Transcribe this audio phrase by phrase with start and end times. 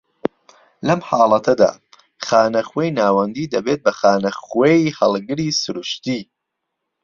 [0.87, 1.69] لەم حاڵەتەدا،
[2.25, 6.21] خانە خوێی ناوەندی دەبێت بە خانی خوێی هەڵگری سروشتی